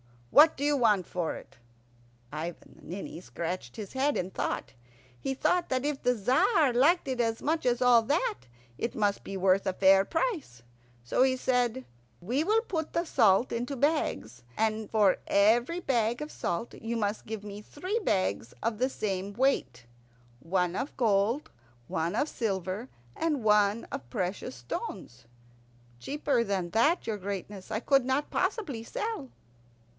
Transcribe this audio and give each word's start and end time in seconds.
What 0.31 0.57
do 0.57 0.63
you 0.63 0.75
want 0.77 1.05
for 1.05 1.35
it?" 1.35 1.57
Ivan 2.31 2.79
the 2.81 2.87
Ninny 2.95 3.21
scratched 3.21 3.75
his 3.75 3.93
head 3.93 4.17
and 4.17 4.33
thought. 4.33 4.73
He 5.19 5.35
thought 5.35 5.69
that 5.69 5.85
if 5.85 6.01
the 6.01 6.15
Tzar 6.15 6.73
liked 6.73 7.07
it 7.07 7.21
as 7.21 7.43
much 7.43 7.67
as 7.67 7.83
all 7.83 8.01
that 8.03 8.39
it 8.79 8.95
must 8.95 9.23
be 9.23 9.37
worth 9.37 9.67
a 9.67 9.73
fair 9.73 10.03
price, 10.03 10.63
so 11.03 11.21
he 11.21 11.35
said, 11.37 11.85
"We 12.19 12.43
will 12.43 12.61
put 12.63 12.93
the 12.93 13.05
salt 13.05 13.51
into 13.51 13.75
bags, 13.75 14.41
and 14.57 14.89
for 14.89 15.17
every 15.27 15.79
bag 15.81 16.21
of 16.23 16.31
salt 16.31 16.73
you 16.73 16.97
must 16.97 17.27
give 17.27 17.43
me 17.43 17.61
three 17.61 17.99
bags 17.99 18.55
of 18.63 18.79
the 18.79 18.89
same 18.89 19.33
weight 19.33 19.85
one 20.39 20.75
of 20.75 20.97
gold, 20.97 21.51
one 21.87 22.15
of 22.15 22.27
silver, 22.27 22.89
and 23.15 23.43
one 23.43 23.83
of 23.91 24.09
precious 24.09 24.55
stones. 24.55 25.25
Cheaper 25.99 26.43
than 26.43 26.71
that, 26.71 27.05
your 27.05 27.17
greatness, 27.17 27.69
I 27.69 27.79
could 27.81 28.05
not 28.05 28.31
possibly 28.31 28.81
sell." 28.83 29.29